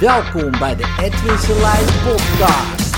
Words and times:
Welkom 0.00 0.50
bij 0.50 0.76
de 0.76 0.96
Edwin 1.00 1.38
Selijn 1.38 1.84
podcast. 1.84 2.96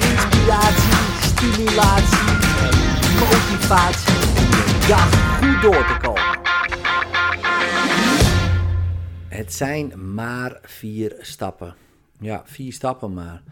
Inspiratie, 0.00 0.92
stimulatie 1.20 2.28
en 2.60 2.74
motivatie 3.18 4.14
om 4.14 4.50
de 4.50 4.86
dag 4.88 5.38
goed 5.38 5.62
door 5.62 5.86
te 5.86 5.96
komen. 6.02 6.38
Het 9.28 9.52
zijn 9.52 10.14
maar 10.14 10.58
vier 10.62 11.16
stappen. 11.20 11.74
Ja, 12.20 12.42
vier 12.44 12.72
stappen 12.72 13.14
maar. 13.14 13.42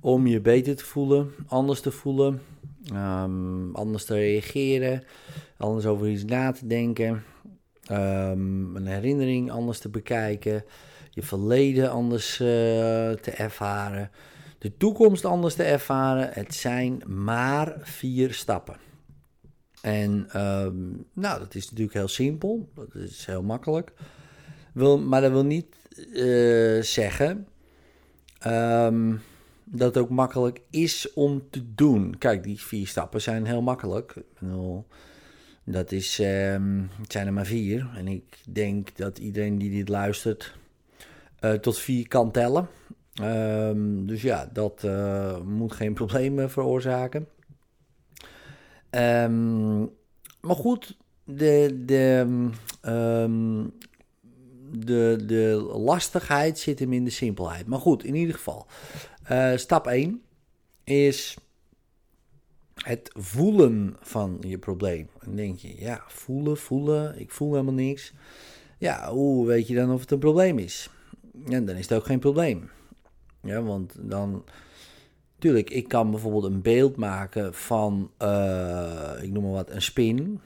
Om 0.00 0.26
je 0.26 0.40
beter 0.40 0.76
te 0.76 0.84
voelen, 0.84 1.30
anders 1.46 1.80
te 1.80 1.90
voelen, 1.90 2.42
ehm, 2.92 3.72
anders 3.72 4.04
te 4.04 4.14
reageren, 4.14 5.04
anders 5.56 5.86
over 5.86 6.08
iets 6.08 6.24
na 6.24 6.52
te 6.52 6.66
denken, 6.66 7.24
ehm, 7.90 8.76
een 8.76 8.86
herinnering 8.86 9.50
anders 9.50 9.78
te 9.78 9.88
bekijken, 9.88 10.64
je 11.10 11.22
verleden 11.22 11.90
anders 11.90 12.40
eh, 12.40 12.46
te 13.10 13.32
ervaren, 13.36 14.10
de 14.58 14.76
toekomst 14.76 15.24
anders 15.24 15.54
te 15.54 15.62
ervaren. 15.62 16.30
Het 16.32 16.54
zijn 16.54 17.02
maar 17.06 17.76
vier 17.80 18.32
stappen. 18.32 18.76
En 19.80 20.26
ehm, 20.32 20.78
nou, 21.12 21.38
dat 21.38 21.54
is 21.54 21.64
natuurlijk 21.64 21.96
heel 21.96 22.08
simpel, 22.08 22.68
dat 22.74 22.94
is 22.94 23.26
heel 23.26 23.42
makkelijk. 23.42 23.92
Wil, 24.72 24.98
maar 24.98 25.20
dat 25.20 25.30
wil 25.30 25.44
niet 25.44 25.76
eh, 26.14 26.82
zeggen 26.82 27.46
ehm, 28.38 29.16
dat 29.64 29.94
het 29.94 30.04
ook 30.04 30.10
makkelijk 30.10 30.60
is 30.70 31.12
om 31.12 31.42
te 31.50 31.74
doen. 31.74 32.18
Kijk, 32.18 32.42
die 32.42 32.60
vier 32.60 32.86
stappen 32.86 33.22
zijn 33.22 33.46
heel 33.46 33.62
makkelijk. 33.62 34.14
Ik 34.16 34.24
dat 35.64 35.92
is, 35.92 36.18
ehm, 36.18 36.78
het 37.00 37.12
zijn 37.12 37.26
er 37.26 37.32
maar 37.32 37.46
vier. 37.46 37.90
En 37.96 38.08
ik 38.08 38.38
denk 38.48 38.96
dat 38.96 39.18
iedereen 39.18 39.58
die 39.58 39.70
dit 39.70 39.88
luistert 39.88 40.58
eh, 41.38 41.52
tot 41.52 41.78
vier 41.78 42.08
kan 42.08 42.30
tellen. 42.30 42.68
Ehm, 43.14 44.06
dus 44.06 44.22
ja, 44.22 44.50
dat 44.52 44.84
eh, 44.84 45.40
moet 45.40 45.72
geen 45.72 45.94
problemen 46.02 46.50
veroorzaken. 46.50 47.28
Ehm, 48.90 49.78
maar 50.40 50.56
goed, 50.56 50.96
de, 51.24 51.82
de, 51.86 52.48
de, 54.72 55.22
de 55.26 55.70
lastigheid 55.76 56.58
zit 56.58 56.78
hem 56.78 56.92
in 56.92 57.04
de 57.04 57.10
simpelheid. 57.10 57.66
Maar 57.66 57.78
goed, 57.78 58.04
in 58.04 58.14
ieder 58.14 58.34
geval. 58.34 58.66
eh, 59.24 59.56
stap 59.56 59.86
1 59.86 60.22
is 60.84 61.36
het 62.90 63.10
voelen 63.14 63.96
van 64.00 64.38
je 64.40 64.58
probleem. 64.58 65.08
Dan 65.24 65.36
denk 65.36 65.58
je, 65.58 65.80
ja, 65.80 66.04
voelen, 66.06 66.56
voelen, 66.56 67.20
ik 67.20 67.30
voel 67.30 67.50
helemaal 67.50 67.74
niks. 67.74 68.12
Ja, 68.78 69.12
hoe 69.12 69.46
weet 69.46 69.66
je 69.66 69.74
dan 69.74 69.92
of 69.92 70.00
het 70.00 70.10
een 70.10 70.18
probleem 70.18 70.58
is? 70.58 70.90
En 71.48 71.64
dan 71.64 71.76
is 71.76 71.88
het 71.88 71.98
ook 71.98 72.04
geen 72.04 72.18
probleem. 72.18 72.70
Ja, 73.42 73.62
want 73.62 73.94
dan... 73.98 74.44
Tuurlijk, 75.38 75.70
ik 75.70 75.88
kan 75.88 76.10
bijvoorbeeld 76.10 76.44
een 76.44 76.62
beeld 76.62 76.96
maken 76.96 77.54
van, 77.54 78.10
eh, 78.16 79.12
ik 79.22 79.30
noem 79.30 79.42
maar 79.42 79.52
wat, 79.52 79.70
een 79.70 79.82
spin. 79.82 80.40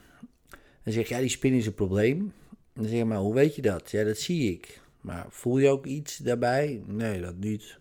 Dan 0.82 0.92
zeg 0.92 1.08
je, 1.08 1.14
ja, 1.14 1.20
die 1.20 1.28
spin 1.28 1.52
is 1.52 1.66
een 1.66 1.74
probleem. 1.74 2.32
Dan 2.74 2.84
zeg 2.84 2.96
je, 2.96 3.04
maar 3.04 3.18
hoe 3.18 3.34
weet 3.34 3.54
je 3.54 3.62
dat? 3.62 3.90
Ja, 3.90 4.04
dat 4.04 4.18
zie 4.18 4.52
ik. 4.52 4.80
Maar 5.00 5.26
voel 5.28 5.58
je 5.58 5.68
ook 5.68 5.86
iets 5.86 6.16
daarbij? 6.16 6.82
Nee, 6.86 7.20
dat 7.20 7.36
niet. 7.36 7.76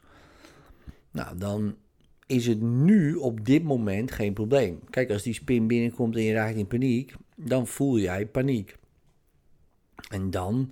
Nou, 1.11 1.38
dan 1.38 1.75
is 2.27 2.47
het 2.47 2.61
nu 2.61 3.16
op 3.16 3.45
dit 3.45 3.63
moment 3.63 4.11
geen 4.11 4.33
probleem. 4.33 4.79
Kijk, 4.89 5.11
als 5.11 5.23
die 5.23 5.33
spin 5.33 5.67
binnenkomt 5.67 6.16
en 6.16 6.21
je 6.21 6.33
raakt 6.33 6.57
in 6.57 6.67
paniek, 6.67 7.13
dan 7.35 7.67
voel 7.67 7.99
jij 7.99 8.25
paniek. 8.25 8.77
En 10.09 10.30
dan 10.30 10.71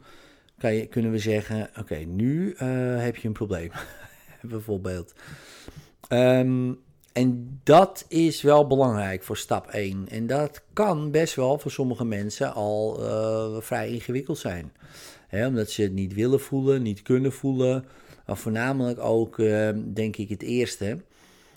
kan 0.58 0.74
je, 0.74 0.86
kunnen 0.86 1.12
we 1.12 1.20
zeggen, 1.20 1.70
oké, 1.80 1.96
nu 1.96 2.54
eh, 2.54 2.68
heb 3.04 3.16
je 3.16 3.28
een 3.28 3.34
probleem. 3.34 3.72
Bijvoorbeeld. 4.42 5.14
Ehm, 6.08 6.74
en 7.14 7.60
dat 7.64 8.06
is 8.08 8.42
wel 8.42 8.68
belangrijk 8.68 9.24
voor 9.24 9.38
stap 9.38 9.68
1. 9.68 10.08
En 10.10 10.28
dat 10.28 10.64
kan 10.74 11.12
best 11.12 11.36
wel 11.36 11.60
voor 11.60 11.72
sommige 11.72 12.06
mensen 12.06 12.54
al 12.54 13.06
eh, 13.06 13.62
vrij 13.62 13.90
ingewikkeld 13.90 14.38
zijn. 14.38 14.72
Omdat 15.32 15.70
ze 15.70 15.82
het 15.82 15.94
niet 15.94 16.14
willen 16.14 16.40
voelen, 16.40 16.82
niet 16.82 17.02
kunnen 17.02 17.32
voelen. 17.32 17.86
Maar 18.26 18.38
voornamelijk 18.38 19.00
ook, 19.00 19.40
eh, 19.40 19.70
denk 19.94 20.16
ik, 20.18 20.30
het 20.30 20.42
eerste. 20.42 20.98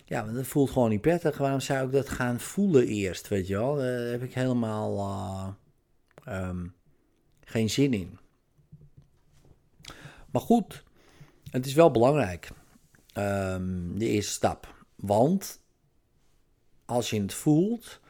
Ja, 0.04 0.24
want 0.24 0.36
dat 0.36 0.46
voelt 0.46 0.70
gewoon 0.70 0.90
niet 0.90 1.00
prettig. 1.00 1.38
Waarom 1.38 1.60
zou 1.60 1.86
ik 1.86 1.92
dat 1.92 2.08
gaan 2.08 2.40
voelen 2.40 2.86
eerst, 2.86 3.28
weet 3.28 3.46
je 3.46 3.54
wel? 3.56 3.74
Daar 3.76 4.00
heb 4.00 4.22
ik 4.22 4.34
helemaal 4.34 4.98
eh, 4.98 5.48
ehm, 6.24 6.66
geen 7.44 7.70
zin 7.70 7.92
in. 7.92 8.18
Maar 10.30 10.42
goed, 10.42 10.84
het 11.50 11.66
is 11.66 11.74
wel 11.74 11.90
belangrijk. 11.90 12.50
ehm, 13.12 13.98
de 13.98 14.06
eerste 14.08 14.32
stap. 14.32 14.74
Want 14.96 15.60
als 16.84 17.10
je 17.10 17.20
het 17.20 17.34
voelt, 17.34 18.00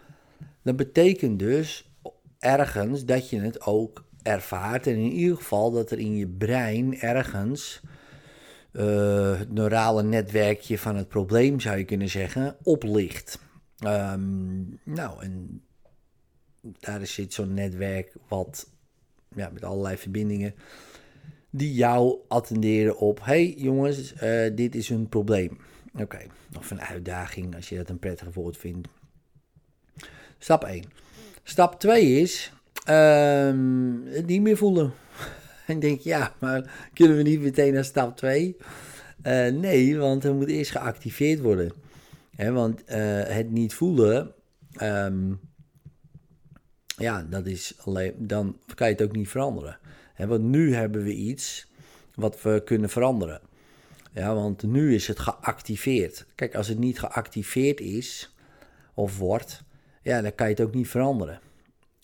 dan 0.62 0.76
betekent 0.76 1.38
dus 1.38 1.90
ergens 2.38 3.04
dat 3.04 3.30
je 3.30 3.40
het 3.40 3.60
ook 3.60 4.04
ervaart. 4.22 4.86
En 4.86 4.92
in 4.94 5.12
ieder 5.12 5.36
geval 5.36 5.70
dat 5.70 5.90
er 5.90 5.98
in 5.98 6.16
je 6.16 6.28
brein 6.28 7.00
ergens 7.00 7.80
eh, 8.74 9.38
het 9.38 9.52
neurale 9.52 10.02
netwerkje 10.02 10.78
van 10.78 10.96
het 10.96 11.08
probleem, 11.08 11.60
zou 11.60 11.78
je 11.78 11.84
kunnen 11.84 12.08
zeggen, 12.08 12.56
oplicht. 12.62 13.38
Ehm, 13.78 14.62
nou, 14.82 15.22
en 15.22 15.62
daar 16.60 17.06
zit 17.06 17.32
zo'n 17.32 17.54
netwerk 17.54 18.12
wat 18.28 18.70
ja, 19.34 19.50
met 19.52 19.64
allerlei 19.64 19.96
verbindingen 19.96 20.54
die 21.56 21.74
jou 21.74 22.18
attenderen 22.28 22.98
op: 22.98 23.24
hey 23.24 23.54
jongens, 23.56 24.14
eh, 24.14 24.54
dit 24.54 24.74
is 24.74 24.88
een 24.88 25.08
probleem. 25.08 25.58
Oké, 25.98 26.18
of 26.58 26.70
een 26.70 26.80
uitdaging 26.80 27.54
als 27.54 27.68
je 27.68 27.76
dat 27.76 27.88
een 27.88 27.98
prettig 27.98 28.34
woord 28.34 28.56
vindt. 28.56 28.88
Stap 30.38 30.64
1. 30.64 30.84
Stap 31.42 31.80
2 31.80 32.20
is 32.20 32.52
ehm, 32.84 34.02
het 34.04 34.26
niet 34.26 34.42
meer 34.42 34.56
voelen. 34.56 34.92
en 35.66 35.80
denk 35.80 36.00
ja, 36.00 36.34
maar 36.40 36.88
kunnen 36.92 37.16
we 37.16 37.22
niet 37.22 37.40
meteen 37.40 37.72
naar 37.72 37.84
stap 37.84 38.16
2? 38.16 38.56
Eh, 39.22 39.52
nee, 39.52 39.98
want 39.98 40.22
het 40.22 40.34
moet 40.34 40.48
eerst 40.48 40.70
geactiveerd 40.70 41.40
worden. 41.40 41.72
Hè, 42.36 42.52
want 42.52 42.84
eh, 42.84 43.22
het 43.22 43.50
niet 43.50 43.74
voelen, 43.74 44.32
ehm, 44.72 45.32
ja, 46.96 47.22
dat 47.22 47.46
is 47.46 47.74
alleen, 47.78 48.14
dan 48.18 48.58
kan 48.74 48.88
je 48.88 48.92
het 48.92 49.02
ook 49.02 49.16
niet 49.16 49.28
veranderen. 49.28 49.78
Hè, 50.14 50.26
want 50.26 50.42
nu 50.42 50.74
hebben 50.74 51.02
we 51.02 51.14
iets 51.14 51.66
wat 52.14 52.42
we 52.42 52.62
kunnen 52.64 52.90
veranderen. 52.90 53.40
Ja, 54.12 54.34
want 54.34 54.62
nu 54.62 54.94
is 54.94 55.06
het 55.06 55.18
geactiveerd. 55.18 56.26
Kijk, 56.34 56.54
als 56.54 56.68
het 56.68 56.78
niet 56.78 56.98
geactiveerd 56.98 57.80
is 57.80 58.34
of 58.94 59.18
wordt, 59.18 59.62
ja, 60.02 60.20
dan 60.20 60.34
kan 60.34 60.48
je 60.48 60.54
het 60.54 60.62
ook 60.62 60.74
niet 60.74 60.88
veranderen. 60.88 61.40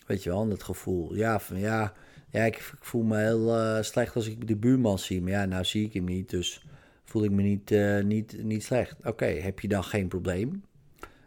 Weet 0.06 0.22
je 0.22 0.30
wel, 0.30 0.48
dat 0.48 0.62
gevoel. 0.62 1.14
Ja, 1.14 1.40
van 1.40 1.58
ja, 1.58 1.92
ja 2.30 2.44
ik, 2.44 2.72
voel 2.80 3.02
me 3.02 3.18
heel 3.18 3.56
eh, 3.56 3.82
slecht 3.82 4.14
als 4.14 4.26
ik 4.26 4.48
de 4.48 4.56
buurman 4.56 4.98
zie. 4.98 5.22
Maar 5.22 5.30
ja, 5.30 5.44
nou 5.44 5.64
zie 5.64 5.84
ik 5.84 5.92
hem 5.92 6.04
niet, 6.04 6.30
dus 6.30 6.64
voel 7.04 7.24
ik 7.24 7.30
me 7.30 7.42
niet, 7.42 7.70
eh, 7.70 8.02
niet, 8.02 8.42
niet 8.42 8.64
slecht. 8.64 8.96
Oké, 9.04 9.24
heb 9.24 9.60
je 9.60 9.68
dan 9.68 9.84
geen 9.84 10.08
probleem? 10.08 10.62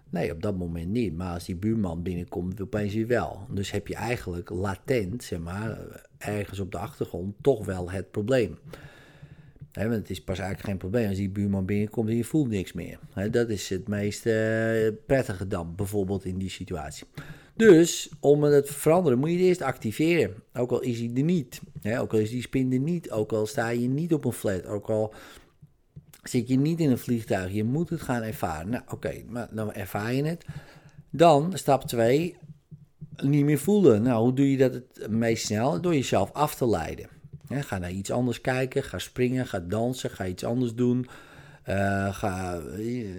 Nee, 0.10 0.32
op 0.32 0.42
dat 0.42 0.58
moment 0.58 0.90
niet. 0.90 1.14
Maar 1.18 1.34
als 1.34 1.46
die 1.46 1.56
buurman 1.56 2.04
binnenkomt, 2.04 2.62
opeens 2.62 2.94
weer 2.94 3.08
wel. 3.08 3.48
Dus 3.50 3.72
heb 3.72 3.88
je 3.88 3.96
eigenlijk 3.96 4.50
latent, 4.50 5.24
zeg 5.24 5.40
maar, 5.40 5.78
ergens 6.18 6.60
op 6.60 6.72
de 6.72 6.78
achtergrond 6.78 7.36
toch 7.42 7.66
wel 7.66 7.92
het 7.92 8.12
probleem. 8.12 8.58
Want 9.74 9.94
het 9.94 10.10
is 10.10 10.24
pas 10.24 10.40
eigenlijk 10.40 10.70
geen 10.70 10.78
probleem 10.78 11.08
als 11.08 11.18
die 11.18 11.30
buurman 11.30 11.66
binnenkomt 11.66 12.10
en 12.10 12.16
je 12.16 12.24
voelt 12.24 12.50
niks 12.50 12.74
meer. 12.74 13.00
Dat 13.32 13.50
is 13.50 13.70
het 13.70 13.88
meest 13.88 14.26
eh, 14.26 14.88
prettige 15.06 15.48
dan, 15.48 15.76
bijvoorbeeld 15.76 16.26
in 16.26 16.38
die 16.38 16.50
situatie. 16.50 17.08
Dus 17.56 18.10
om 18.20 18.44
het 18.44 18.66
te 18.66 18.74
veranderen 18.74 19.20
moet 19.20 19.30
je 19.30 19.36
het 19.36 19.46
eerst 19.46 19.62
activeren. 19.62 20.36
Ook 20.54 20.72
al 20.72 20.82
is 20.82 21.00
hij 21.00 21.12
er 21.16 21.24
niet. 21.24 21.62
Hè, 21.82 22.02
ook 22.02 22.14
al 22.14 22.20
is 22.20 22.30
die 22.30 22.42
spin 22.42 22.74
er 22.74 22.80
niet. 22.80 23.12
Ook 23.12 23.32
al 23.32 23.46
sta 23.46 23.70
je 23.70 23.88
niet 23.88 24.14
op 24.14 24.26
een 24.26 24.32
flat. 24.32 24.66
Ook 24.66 24.90
al 24.90 25.14
zit 26.24 26.48
je 26.48 26.58
niet 26.58 26.80
in 26.80 26.92
een 26.92 26.98
vliegtuig. 26.98 27.52
Je 27.52 27.64
moet 27.64 27.90
het 27.90 28.02
gaan 28.02 28.22
ervaren. 28.22 28.70
Nou 28.70 28.84
oké, 28.88 29.24
maar 29.28 29.48
dan 29.52 29.74
ervaar 29.74 30.14
je 30.14 30.24
het. 30.24 30.46
Dan 31.10 31.52
stap 31.58 31.84
2, 31.84 32.38
niet 33.22 33.46
meer 33.46 33.60
voelen. 33.60 34.02
Nou, 34.02 34.24
hoe 34.24 34.34
doe 34.34 34.52
je 34.52 34.58
dat 34.58 34.74
het 34.74 35.08
meest 35.10 35.46
snel? 35.46 35.82
Door 35.82 35.94
jezelf 35.94 36.32
af 36.32 36.56
te 36.56 36.68
leiden. 36.68 37.08
Ga 37.50 37.78
naar 37.78 37.92
iets 37.92 38.12
anders 38.12 38.42
kijken, 38.42 38.84
ga 38.84 39.00
springen, 39.00 39.48
ga 39.48 39.60
dansen, 39.60 40.10
ga 40.10 40.26
iets 40.26 40.44
anders 40.44 40.74
doen. 40.74 41.08
Eh, 41.64 42.16
ga, 42.16 42.62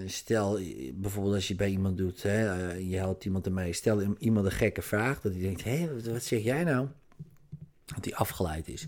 stel 0.06 0.58
bijvoorbeeld 0.94 1.34
als 1.34 1.48
je 1.48 1.54
bij 1.54 1.70
iemand 1.70 1.96
doet, 1.96 2.22
hè, 2.22 2.70
eh, 2.70 2.90
je 2.90 2.96
helpt 2.96 3.24
iemand 3.24 3.46
ermee, 3.46 3.72
stel 3.72 4.02
iemand 4.18 4.46
een 4.46 4.52
gekke 4.52 4.82
vraag, 4.82 5.20
dat 5.20 5.32
hij 5.32 5.40
denkt, 5.40 5.64
hé, 5.64 6.02
wat, 6.12 6.22
zeg 6.22 6.42
jij 6.42 6.64
nou? 6.64 6.88
Dat 7.84 8.04
hij 8.04 8.14
afgeleid 8.14 8.68
is. 8.68 8.86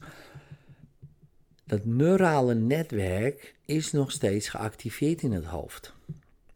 Dat 1.65 1.85
neurale 1.85 2.55
netwerk 2.55 3.55
is 3.65 3.93
nog 3.93 4.11
steeds 4.11 4.49
geactiveerd 4.49 5.23
in 5.23 5.33
het 5.33 5.45
hoofd. 5.45 5.95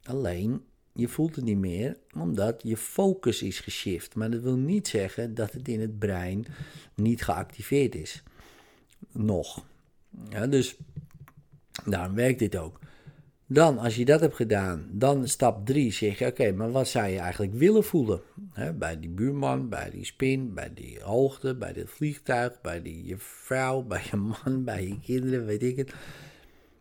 Alleen, 0.03 0.65
je 0.93 1.09
voelt 1.09 1.37
het 1.37 1.45
niet 1.45 1.59
meer 1.59 1.97
omdat 2.15 2.61
je 2.63 2.77
focus 2.77 3.43
is 3.43 3.61
geshift. 3.61 4.15
Maar 4.15 4.31
dat 4.31 4.43
wil 4.43 4.57
niet 4.57 4.89
zeggen 4.89 5.35
dat 5.35 5.53
het 5.53 5.69
in 5.69 5.81
het 5.81 5.99
brein 5.99 6.47
niet 6.95 7.23
geactiveerd 7.23 7.95
is. 7.95 8.23
nog. 9.13 9.65
Ja, 10.29 10.47
dus 10.47 10.77
daarom 11.85 12.15
werkt 12.15 12.39
dit 12.39 12.57
ook. 12.57 12.79
Dan, 13.53 13.79
als 13.79 13.97
je 13.97 14.05
dat 14.05 14.21
hebt 14.21 14.35
gedaan, 14.35 14.87
dan 14.91 15.29
stap 15.29 15.67
3 15.67 15.93
zeg 15.93 16.19
je: 16.19 16.27
Oké, 16.27 16.53
maar 16.53 16.71
wat 16.71 16.89
zou 16.89 17.09
je 17.09 17.19
eigenlijk 17.19 17.55
willen 17.55 17.85
voelen? 17.85 18.21
bij 18.79 19.01
die 19.01 19.11
buurman, 19.11 19.69
bij 19.69 19.91
die 19.91 20.05
spin, 20.05 20.55
bij 20.55 20.75
die 20.75 21.01
hoogte, 21.03 21.55
bij 21.55 21.73
dit 21.73 21.91
vliegtuig, 21.91 22.61
bij 22.61 22.83
die 22.83 23.07
je 23.07 23.15
vrouw, 23.19 23.83
bij 23.89 24.03
je 24.11 24.17
man, 24.17 24.65
bij 24.65 24.87
je 24.87 25.01
kinderen, 25.01 25.47
weet 25.47 25.63
ik 25.63 25.77
het. 25.77 25.95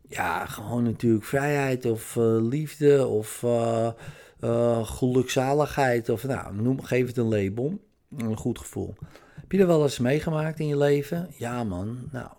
Ja, 0.08 0.46
gewoon 0.46 0.84
natuurlijk 0.84 1.26
vrijheid 1.26 1.86
of 1.86 2.16
uh, 2.16 2.24
liefde 2.42 3.08
of 3.08 3.44
uh, 3.44 4.86
gelukzaligheid. 4.86 6.10
Of 6.10 6.24
nou, 6.24 6.56
noem, 6.56 6.82
geef 6.82 7.08
het 7.08 7.18
een 7.18 7.30
label. 7.30 7.80
Een 8.18 8.38
goed 8.38 8.60
gevoel. 8.60 8.96
Heb 9.36 9.52
je 9.52 9.58
er 9.60 9.68
wel 9.68 9.84
eens 9.84 10.00
meegemaakt 10.00 10.60
in 10.60 10.68
je 10.68 10.78
leven? 10.78 11.30
Ja, 11.38 11.64
man. 11.64 11.98
Nou, 12.12 12.30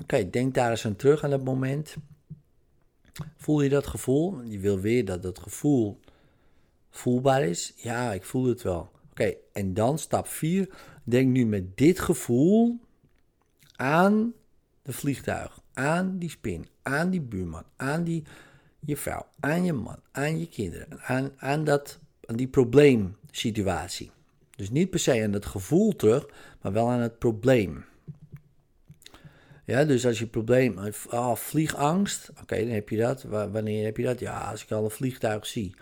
oké, 0.00 0.30
denk 0.30 0.54
daar 0.54 0.70
eens 0.70 0.86
aan 0.86 0.96
terug 0.96 1.24
aan 1.24 1.30
dat 1.30 1.44
moment. 1.44 1.96
Voel 3.36 3.62
je 3.62 3.68
dat 3.68 3.86
gevoel? 3.86 4.42
Je 4.42 4.58
wil 4.58 4.80
weer 4.80 5.04
dat 5.04 5.22
dat 5.22 5.38
gevoel 5.38 6.00
voelbaar 6.90 7.42
is. 7.42 7.72
Ja, 7.76 8.12
ik 8.12 8.24
voel 8.24 8.44
het 8.44 8.62
wel. 8.62 8.90
Oké, 9.10 9.34
en 9.52 9.74
dan 9.74 9.98
stap 9.98 10.26
4. 10.26 10.68
Denk 11.04 11.28
nu 11.28 11.46
met 11.46 11.76
dit 11.76 12.00
gevoel 12.00 12.80
aan 13.76 14.32
de 14.82 14.92
vliegtuig, 14.92 15.60
aan 15.72 16.18
die 16.18 16.30
spin, 16.30 16.66
aan 16.82 17.10
die 17.10 17.20
buurman, 17.20 17.64
aan 17.76 18.04
die 18.04 18.24
je 18.80 18.96
vrouw, 18.96 19.26
aan 19.40 19.64
je 19.64 19.72
man, 19.72 20.00
aan 20.12 20.38
je 20.38 20.46
kinderen, 20.46 21.00
aan, 21.00 21.32
aan, 21.36 21.64
dat, 21.64 21.98
aan 22.24 22.36
die 22.36 22.48
probleemsituatie. 22.48 24.10
Dus 24.56 24.70
niet 24.70 24.90
per 24.90 24.98
se 24.98 25.22
aan 25.22 25.32
het 25.32 25.46
gevoel 25.46 25.96
terug, 25.96 26.26
maar 26.62 26.72
wel 26.72 26.90
aan 26.90 27.00
het 27.00 27.18
probleem. 27.18 27.84
Ja, 29.68 29.84
dus 29.84 30.06
als 30.06 30.18
je 30.18 30.26
probleem, 30.26 30.78
oh, 31.10 31.34
vliegangst, 31.34 32.30
oké, 32.40 32.56
dan 32.56 32.68
heb 32.68 32.88
je 32.88 32.96
dat. 32.96 33.22
Wanneer 33.22 33.84
heb 33.84 33.96
je 33.96 34.02
dat? 34.02 34.20
Ja, 34.20 34.50
als 34.50 34.62
ik 34.62 34.70
al 34.70 34.84
een 34.84 34.90
vliegtuig 34.90 35.46
zie. 35.46 35.74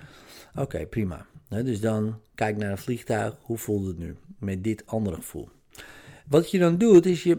Oké, 0.54 0.86
prima. 0.86 1.26
dus 1.48 1.80
dan 1.80 2.20
kijk 2.34 2.56
naar 2.56 2.70
een 2.70 2.78
vliegtuig, 2.78 3.36
hoe 3.40 3.58
voelt 3.58 3.86
het 3.86 3.98
nu? 3.98 4.16
Met 4.38 4.64
dit 4.64 4.82
andere 4.86 5.16
gevoel. 5.16 5.48
Wat 6.28 6.50
je 6.50 6.58
dan 6.58 6.78
doet, 6.78 7.06
is 7.06 7.22
je. 7.22 7.38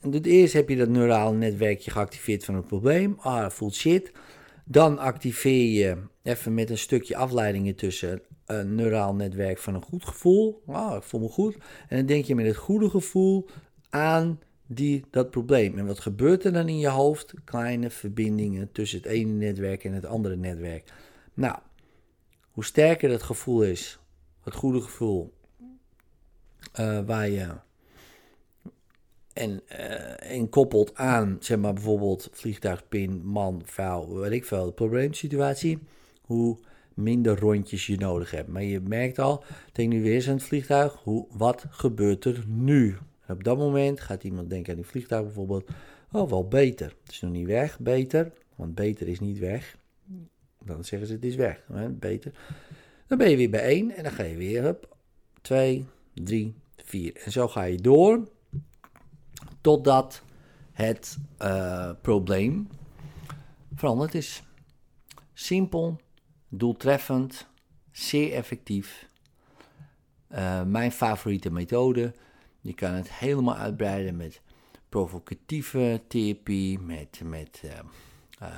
Doet 0.00 0.26
eerst 0.26 0.52
heb 0.52 0.68
je 0.68 0.76
dat 0.76 0.88
neurale 0.88 1.36
netwerkje 1.36 1.90
geactiveerd 1.90 2.44
van 2.44 2.54
het 2.54 2.66
probleem. 2.66 3.16
Ah, 3.18 3.50
voelt 3.50 3.74
shit. 3.74 4.12
Dan 4.64 4.98
activeer 4.98 5.72
je 5.72 5.96
even 6.22 6.54
met 6.54 6.70
een 6.70 6.78
stukje 6.78 7.16
afleidingen 7.16 7.74
tussen 7.74 8.22
een 8.46 8.74
neuraal 8.74 9.14
netwerk 9.14 9.58
van 9.58 9.74
een 9.74 9.82
goed 9.82 10.04
gevoel. 10.04 10.62
Ah, 10.66 10.96
ik 10.96 11.02
voel 11.02 11.20
me 11.20 11.28
goed. 11.28 11.56
En 11.88 11.96
dan 11.96 12.06
denk 12.06 12.24
je 12.24 12.34
met 12.34 12.46
het 12.46 12.56
goede 12.56 12.90
gevoel 12.90 13.48
aan 13.90 14.38
die, 14.66 15.04
dat 15.10 15.30
probleem. 15.30 15.78
En 15.78 15.86
wat 15.86 16.00
gebeurt 16.00 16.44
er 16.44 16.52
dan 16.52 16.68
in 16.68 16.78
je 16.78 16.88
hoofd? 16.88 17.34
Kleine 17.44 17.90
verbindingen 17.90 18.72
tussen 18.72 18.98
het 18.98 19.06
ene 19.06 19.32
netwerk 19.32 19.84
en 19.84 19.92
het 19.92 20.04
andere 20.04 20.36
netwerk. 20.36 20.92
Nou, 21.34 21.58
hoe 22.50 22.64
sterker 22.64 23.08
dat 23.08 23.22
gevoel 23.22 23.62
is, 23.62 23.98
het 24.42 24.54
goede 24.54 24.80
gevoel, 24.80 25.32
uh, 26.80 27.00
waar 27.06 27.28
je 27.28 27.48
en, 29.32 29.68
en 30.18 30.48
koppelt 30.48 30.94
aan, 30.94 31.36
zeg 31.40 31.58
maar 31.58 31.72
bijvoorbeeld 31.72 32.28
vliegtuigpin, 32.32 33.24
man, 33.24 33.62
vrouw, 33.64 34.08
weet 34.08 34.32
ik 34.32 34.44
veel, 34.44 34.64
de 34.64 34.72
probleemsituatie, 34.72 35.78
hoe 36.22 36.58
minder 36.94 37.38
rondjes 37.38 37.86
je 37.86 37.96
nodig 37.96 38.30
hebt. 38.30 38.48
Maar 38.48 38.62
je 38.62 38.80
merkt 38.80 39.18
al, 39.18 39.44
denk 39.72 39.92
nu 39.92 40.02
weer 40.02 40.14
eens 40.14 40.28
aan 40.28 40.34
het 40.34 40.42
vliegtuig, 40.42 40.92
hoe, 40.92 41.26
wat 41.30 41.64
gebeurt 41.68 42.24
er 42.24 42.44
nu? 42.46 42.96
Op 43.32 43.44
dat 43.44 43.58
moment 43.58 44.00
gaat 44.00 44.24
iemand 44.24 44.50
denken 44.50 44.72
aan 44.72 44.78
die 44.78 44.88
vliegtuig 44.88 45.22
bijvoorbeeld, 45.22 45.70
oh 46.12 46.30
wel 46.30 46.48
beter. 46.48 46.96
Het 47.02 47.12
is 47.12 47.20
nog 47.20 47.30
niet 47.32 47.46
weg, 47.46 47.78
beter, 47.78 48.32
want 48.54 48.74
beter 48.74 49.08
is 49.08 49.20
niet 49.20 49.38
weg. 49.38 49.76
Dan 50.64 50.84
zeggen 50.84 51.08
ze 51.08 51.14
het 51.14 51.24
is 51.24 51.34
weg, 51.34 51.64
hè? 51.72 51.88
beter. 51.88 52.32
Dan 53.06 53.18
ben 53.18 53.30
je 53.30 53.36
weer 53.36 53.50
bij 53.50 53.62
1 53.62 53.96
en 53.96 54.02
dan 54.02 54.12
ga 54.12 54.22
je 54.22 54.36
weer 54.36 54.68
op 54.68 54.96
2, 55.40 55.86
3, 56.14 56.54
4. 56.76 57.16
En 57.16 57.32
zo 57.32 57.48
ga 57.48 57.62
je 57.62 57.80
door 57.80 58.28
totdat 59.60 60.22
het 60.72 61.18
uh, 61.42 61.90
probleem 62.00 62.68
veranderd 63.74 64.14
is. 64.14 64.42
Simpel, 65.32 66.00
doeltreffend, 66.48 67.46
zeer 67.90 68.32
effectief. 68.32 69.08
Uh, 70.32 70.62
mijn 70.62 70.92
favoriete 70.92 71.50
methode. 71.50 72.12
Je 72.62 72.74
kan 72.74 72.92
het 72.92 73.12
helemaal 73.12 73.56
uitbreiden 73.56 74.16
met 74.16 74.40
provocatieve 74.88 76.00
therapie, 76.08 76.78
met, 76.78 77.20
met 77.24 77.62
uh, 77.64 78.50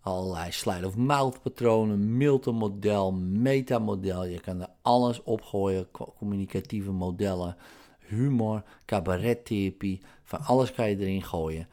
allerlei 0.00 0.52
slide-of-mouth 0.52 1.42
patronen, 1.42 2.16
Milton-model, 2.16 3.12
metamodel. 3.12 4.24
Je 4.24 4.40
kan 4.40 4.60
er 4.60 4.68
alles 4.82 5.22
opgooien, 5.22 5.90
communicatieve 6.18 6.90
modellen, 6.90 7.56
humor, 7.98 8.62
cabaret-therapie. 8.84 10.00
Van 10.24 10.40
alles 10.40 10.72
kan 10.72 10.88
je 10.88 10.98
erin 10.98 11.22
gooien. 11.22 11.66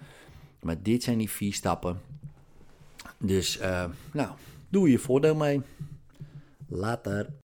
Maar 0.59 0.81
dit 0.81 1.03
zijn 1.03 1.17
die 1.17 1.29
vier 1.29 1.53
stappen. 1.53 2.01
Dus, 3.17 3.59
uh, 3.59 3.85
nou, 4.13 4.29
doe 4.69 4.91
je 4.91 4.99
voordeel 4.99 5.35
mee. 5.35 5.61
Later. 6.67 7.43